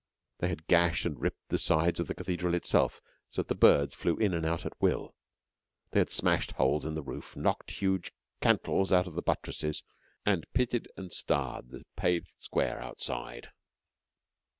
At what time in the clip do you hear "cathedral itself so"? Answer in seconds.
2.15-3.43